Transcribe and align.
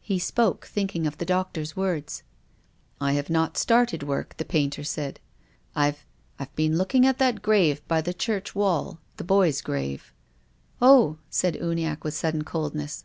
He 0.00 0.18
spoke, 0.18 0.66
thinking 0.66 1.06
of 1.06 1.18
the 1.18 1.24
doctor's 1.24 1.76
words." 1.76 2.24
I 3.00 3.12
have 3.12 3.30
not 3.30 3.56
started 3.56 4.02
work," 4.02 4.36
the 4.36 4.44
painter 4.44 4.82
said." 4.82 5.20
I've— 5.76 6.04
I've 6.40 6.52
been 6.56 6.76
looking 6.76 7.06
at 7.06 7.18
that 7.18 7.42
grave 7.42 7.86
by 7.86 8.00
the 8.00 8.12
church 8.12 8.56
wall— 8.56 8.98
the 9.18 9.22
boy's 9.22 9.60
grave." 9.60 10.12
THE 10.80 10.80
GRAVE. 10.80 10.80
77" 10.80 10.80
Oh!" 10.88 11.18
said 11.30 11.54
Uniacke, 11.54 12.02
with 12.02 12.14
sudden 12.14 12.42
coldness. 12.42 13.04